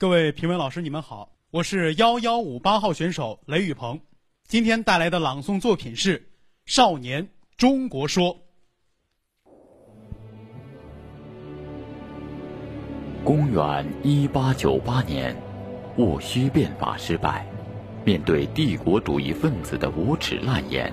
[0.00, 4.00] 各位评委老师，你们好，我是幺幺五八号选手雷雨鹏，
[4.48, 6.18] 今天带来的朗诵作品是
[6.64, 8.34] 《少年中国说》。
[13.22, 15.36] 公元一八九八年，
[15.98, 17.46] 戊戌变法失败，
[18.02, 20.90] 面对帝国主义分子的无耻烂言，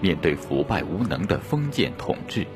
[0.00, 2.46] 面对腐败无能的封建统治，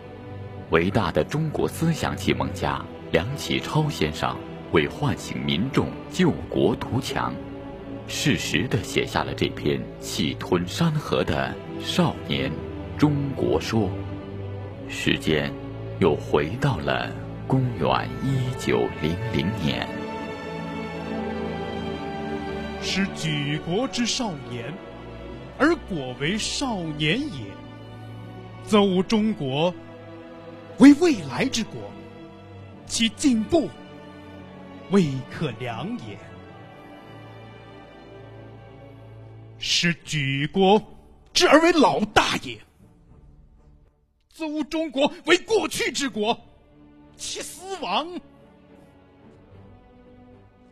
[0.70, 2.82] 伟大的中国思想启蒙家
[3.12, 4.34] 梁启超先生。
[4.72, 7.34] 为唤醒民众救国图强，
[8.06, 11.52] 适时地写下了这篇气吞山河的
[11.84, 12.52] 《少年
[12.96, 13.82] 中国说》。
[14.88, 15.52] 时间
[15.98, 17.10] 又回到了
[17.48, 19.88] 公元一九零零年。
[22.80, 24.72] 是举国之少年，
[25.58, 27.44] 而果为少年也，
[28.64, 29.74] 则吾中国
[30.78, 31.74] 为未来之国，
[32.86, 33.68] 其进步。
[34.90, 36.18] 未可量也。
[39.58, 40.82] 使举国
[41.32, 42.58] 之而为老大也，
[44.28, 46.38] 则吾中国为过去之国，
[47.16, 48.18] 其死亡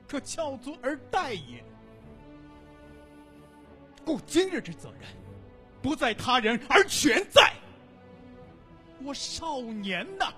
[0.07, 1.63] 可翘足而待也。
[4.05, 5.09] 故今日之责任，
[5.83, 7.53] 不在他人，而全在
[9.05, 10.33] 我少年呐。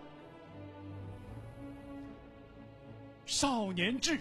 [3.31, 4.19] 少年智，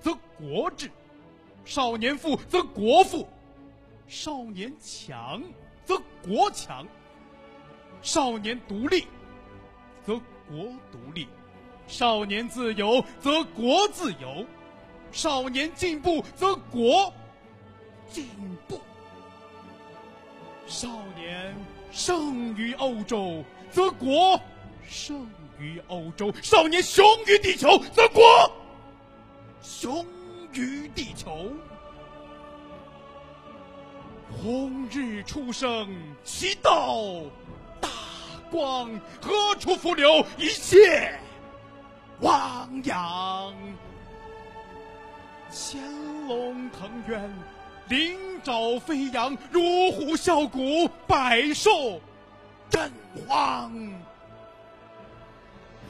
[0.00, 0.88] 则国智；
[1.62, 3.26] 少年富，则国富；
[4.08, 5.42] 少年强，
[5.84, 6.86] 则国强；
[8.00, 9.04] 少年独立，
[10.06, 10.14] 则
[10.48, 11.26] 国独立；
[11.86, 14.46] 少年自由，则国自由；
[15.12, 17.12] 少年进步，则国
[18.08, 18.26] 进
[18.66, 18.78] 步；
[20.66, 21.54] 少年
[21.90, 24.40] 胜于欧洲，则国
[24.88, 25.28] 胜。
[25.62, 28.50] 于欧洲，少年雄于地球，则国
[29.62, 30.04] 雄
[30.52, 31.50] 于地球。
[34.42, 35.88] 红日初升，
[36.24, 36.98] 其道
[37.80, 37.88] 大
[38.50, 41.12] 光，何处伏流，一泻
[42.20, 43.54] 汪洋。
[45.50, 45.80] 潜
[46.26, 47.30] 龙腾渊，
[47.88, 49.60] 鳞爪飞扬，如
[49.92, 52.00] 虎啸谷，百兽
[52.70, 52.90] 震
[53.28, 53.70] 惶。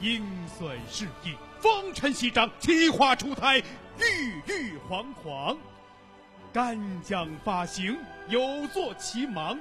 [0.02, 0.20] 阴
[0.58, 3.62] 损世意，风尘翕张，奇花初胎，
[3.98, 5.56] 郁郁皇皇。
[6.52, 7.96] 干将发行，
[8.28, 9.56] 有作其芒；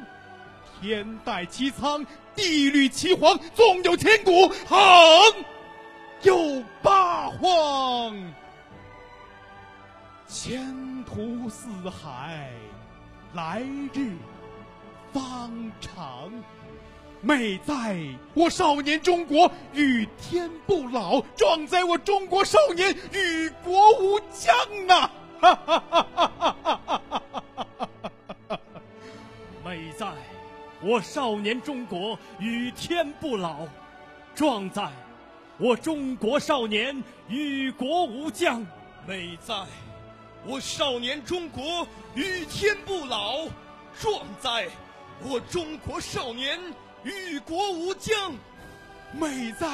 [0.81, 2.03] 天戴其苍，
[2.35, 3.39] 地履其黄。
[3.53, 4.79] 纵有千古，横
[6.23, 8.15] 有八荒。
[10.27, 12.49] 前途似海，
[13.35, 13.61] 来
[13.93, 14.15] 日
[15.13, 16.31] 方长。
[17.21, 17.97] 美 在
[18.33, 24.55] 我少年中国与天不老，壮哉我中国少年与国无疆
[24.89, 25.11] 啊！
[25.39, 27.01] 哈哈哈哈哈
[28.47, 28.59] 哈！
[29.63, 30.07] 美在
[30.81, 33.67] 我少年中国与天不老，
[34.35, 34.89] 壮哉
[35.57, 38.65] 我中国少年与国无疆。
[39.07, 39.55] 美在
[40.45, 43.47] 我少年中国与天不老，
[43.99, 44.67] 壮哉
[45.23, 46.59] 我中国少年。
[47.03, 48.33] 与国无疆，
[49.11, 49.67] 美在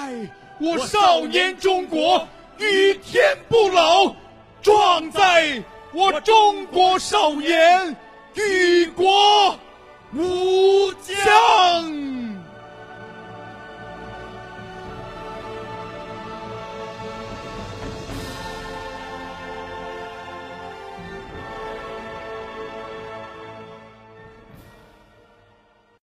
[0.60, 2.28] 我少年中国
[2.58, 4.16] 与天不老，
[4.62, 5.62] 壮哉
[5.94, 7.96] 我中国少年
[8.36, 9.60] 与国
[10.14, 11.97] 无疆。